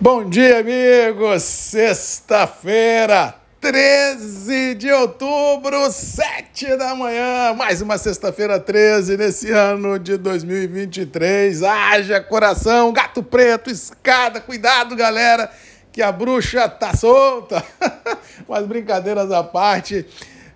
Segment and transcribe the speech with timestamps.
[0.00, 1.42] Bom dia, amigos!
[1.42, 7.52] Sexta-feira, 13 de outubro, 7 da manhã.
[7.54, 11.64] Mais uma sexta-feira 13 nesse ano de 2023.
[11.64, 14.40] Haja coração, gato preto, escada.
[14.40, 15.50] Cuidado, galera,
[15.90, 17.64] que a bruxa tá solta.
[18.48, 20.06] Mas brincadeiras à parte,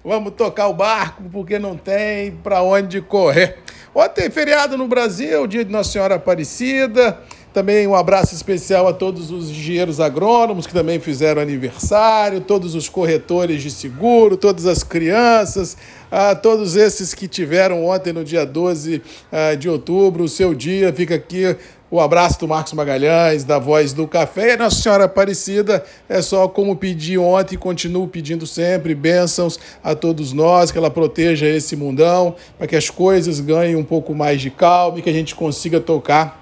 [0.05, 3.59] vamos tocar o barco porque não tem para onde correr.
[3.93, 7.19] Ontem, feriado no Brasil, dia de Nossa Senhora Aparecida.
[7.53, 12.89] Também um abraço especial a todos os engenheiros agrônomos que também fizeram aniversário, todos os
[12.89, 15.77] corretores de seguro, todas as crianças,
[16.11, 20.91] a todos esses que tiveram ontem, no dia 12 ah, de outubro, o seu dia.
[20.95, 21.55] Fica aqui
[21.91, 24.55] o abraço do Marcos Magalhães, da Voz do Café.
[24.55, 29.95] E Nossa Senhora Aparecida é só como pedi ontem e continuo pedindo sempre bênçãos a
[29.95, 34.41] todos nós, que ela proteja esse mundão, para que as coisas ganhem um pouco mais
[34.41, 36.42] de calma e que a gente consiga tocar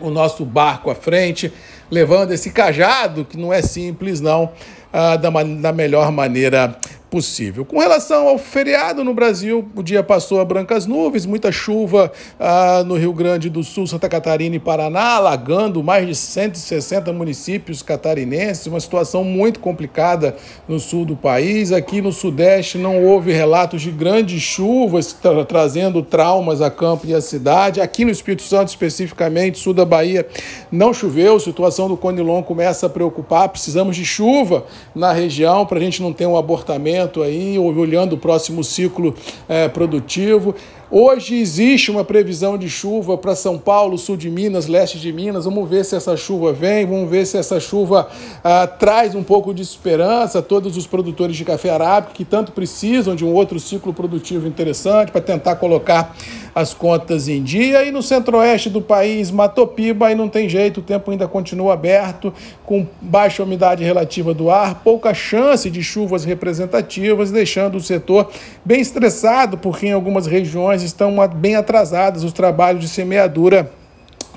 [0.00, 1.52] o nosso barco à frente,
[1.90, 4.50] levando esse cajado, que não é simples, não,
[4.92, 6.76] ah, da, da melhor maneira
[7.10, 7.64] possível.
[7.64, 12.84] Com relação ao feriado no Brasil, o dia passou a brancas nuvens, muita chuva ah,
[12.86, 18.68] no Rio Grande do Sul, Santa Catarina e Paraná, alagando mais de 160 municípios catarinenses,
[18.68, 20.36] uma situação muito complicada
[20.68, 21.72] no sul do país.
[21.72, 27.14] Aqui no Sudeste não houve relatos de grandes chuvas tra trazendo traumas a campo e
[27.14, 27.80] a cidade.
[27.80, 30.26] Aqui no Espírito Santo, especificamente, sul da Bahia,
[30.70, 34.64] não choveu, a situação do Conilon começa a preocupar, precisamos de chuva
[34.94, 39.14] na região para a gente não ter um abortamento aí, olhando o próximo ciclo
[39.48, 40.54] é, produtivo.
[40.92, 45.44] Hoje existe uma previsão de chuva para São Paulo, sul de Minas, leste de Minas.
[45.44, 48.08] Vamos ver se essa chuva vem, vamos ver se essa chuva
[48.42, 52.50] ah, traz um pouco de esperança a todos os produtores de café arábico que tanto
[52.50, 56.16] precisam de um outro ciclo produtivo interessante para tentar colocar
[56.52, 57.84] as contas em dia.
[57.84, 62.34] E no centro-oeste do país, Matopiba, aí não tem jeito, o tempo ainda continua aberto,
[62.66, 66.89] com baixa umidade relativa do ar, pouca chance de chuvas representativas,
[67.30, 68.30] deixando o setor
[68.64, 73.70] bem estressado, porque em algumas regiões estão bem atrasadas os trabalhos de semeadura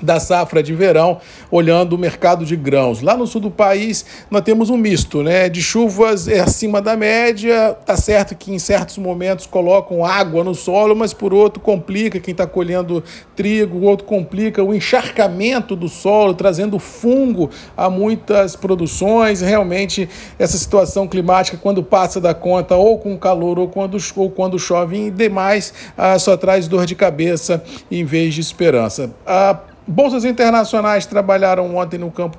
[0.04, 1.18] da safra de verão,
[1.50, 3.00] olhando o mercado de grãos.
[3.00, 5.48] Lá no sul do país, nós temos um misto, né?
[5.48, 10.54] De chuvas é acima da média, tá certo que em certos momentos colocam água no
[10.54, 13.02] solo, mas por outro complica quem está colhendo
[13.34, 19.40] trigo, o outro complica o encharcamento do solo, trazendo fungo a muitas produções.
[19.40, 24.58] Realmente, essa situação climática, quando passa da conta, ou com calor, ou quando, ou quando
[24.58, 29.10] chove e demais, ah, só traz dor de cabeça em vez de esperança.
[29.26, 32.38] Ah, Bolsas internacionais trabalharam ontem no campo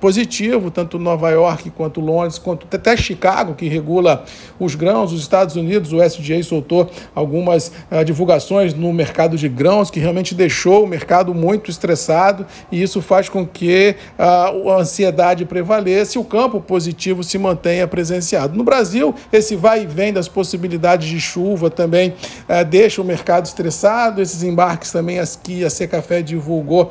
[0.00, 4.24] positivo, tanto Nova York quanto Londres, quanto até Chicago, que regula
[4.60, 5.12] os grãos.
[5.12, 10.36] Os Estados Unidos, o SDA soltou algumas uh, divulgações no mercado de grãos, que realmente
[10.36, 16.20] deixou o mercado muito estressado, e isso faz com que uh, a ansiedade prevaleça e
[16.20, 18.56] o campo positivo se mantenha presenciado.
[18.56, 23.46] No Brasil, esse vai e vem das possibilidades de chuva também uh, deixa o mercado
[23.46, 24.22] estressado.
[24.22, 26.83] Esses embarques também as que a Secafé divulgou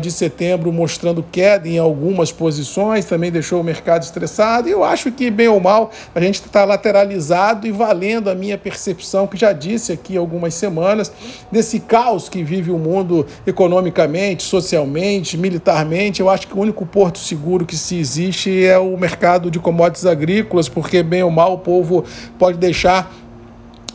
[0.00, 4.68] de setembro mostrando queda em algumas posições, também deixou o mercado estressado.
[4.68, 8.56] E eu acho que, bem ou mal, a gente está lateralizado e valendo a minha
[8.56, 11.12] percepção, que já disse aqui algumas semanas,
[11.50, 16.20] desse caos que vive o mundo economicamente, socialmente, militarmente.
[16.20, 20.06] Eu acho que o único porto seguro que se existe é o mercado de commodities
[20.06, 22.04] agrícolas, porque, bem ou mal, o povo
[22.38, 23.12] pode deixar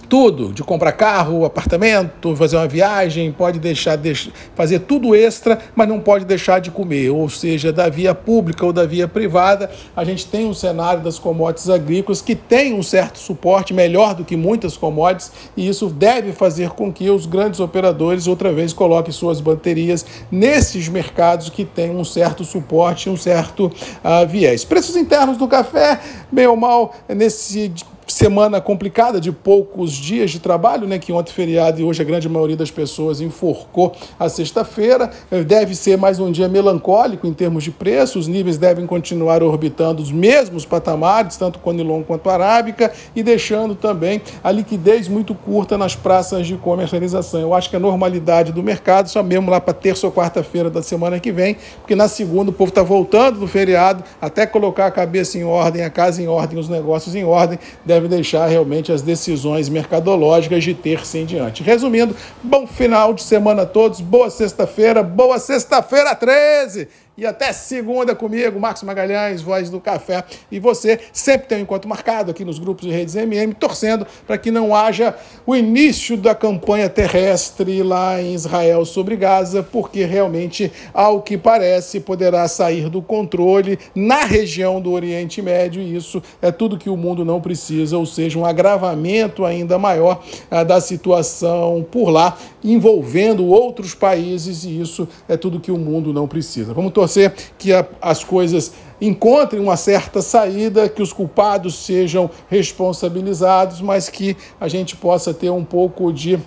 [0.10, 5.88] tudo, de comprar carro, apartamento, fazer uma viagem, pode deixar de fazer tudo extra, mas
[5.88, 10.04] não pode deixar de comer, ou seja, da via pública ou da via privada, a
[10.04, 14.36] gente tem um cenário das commodities agrícolas que tem um certo suporte melhor do que
[14.36, 19.42] muitas commodities, e isso deve fazer com que os grandes operadores outra vez coloquem suas
[19.42, 24.64] baterias nesses mercados que têm um certo suporte, um certo uh, viés.
[24.64, 26.00] Preços internos do café,
[26.32, 27.72] bem ou mal, nesse
[28.08, 32.30] semana complicada de poucos dias de trabalho, né, que ontem feriado e hoje a grande
[32.30, 35.12] maioria das pessoas enforcou a sexta-feira.
[35.46, 40.02] Deve ser mais um dia melancólico em termos de preço, os níveis devem continuar orbitando
[40.02, 45.96] os mesmos patamares, tanto Conilon quanto Arábica, e deixando também a liquidez muito curta nas
[45.96, 47.42] praças de comercialização.
[47.42, 50.82] Eu acho que a normalidade do mercado só mesmo lá para terça ou quarta-feira da
[50.82, 54.92] semana que vem, porque na segunda o povo está voltando do feriado, até colocar a
[54.92, 58.92] cabeça em ordem, a casa em ordem, os negócios em ordem, deve deve deixar realmente
[58.92, 61.64] as decisões mercadológicas de terça em diante.
[61.64, 66.88] Resumindo, bom final de semana a todos, boa sexta-feira, boa sexta-feira 13!
[67.18, 70.24] E até segunda comigo, Marcos Magalhães, Voz do Café.
[70.52, 74.38] E você sempre tem um encontro marcado aqui nos grupos de redes MM, torcendo para
[74.38, 80.72] que não haja o início da campanha terrestre lá em Israel sobre Gaza, porque realmente,
[80.94, 86.52] ao que parece, poderá sair do controle na região do Oriente Médio, e isso é
[86.52, 91.84] tudo que o mundo não precisa, ou seja, um agravamento ainda maior ah, da situação
[91.90, 92.38] por lá,
[92.72, 96.74] envolvendo outros países, e isso é tudo que o mundo não precisa.
[96.74, 103.82] Vamos torcer que a, as coisas encontrem uma certa saída, que os culpados sejam responsabilizados,
[103.82, 106.40] mas que a gente possa ter um pouco de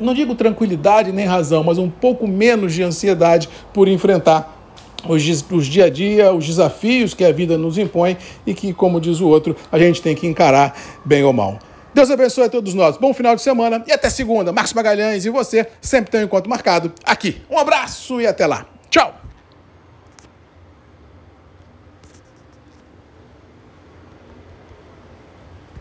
[0.00, 4.62] não digo tranquilidade nem razão, mas um pouco menos de ansiedade por enfrentar
[5.06, 8.16] os, os, dia a dia, os desafios que a vida nos impõe
[8.46, 10.74] e que, como diz o outro, a gente tem que encarar
[11.04, 11.58] bem ou mal.
[11.94, 12.96] Deus abençoe a todos nós.
[12.96, 14.52] Bom final de semana e até segunda.
[14.52, 17.42] Marcos Magalhães e você sempre tem um encontro marcado aqui.
[17.50, 18.66] Um abraço e até lá.
[18.90, 19.21] Tchau!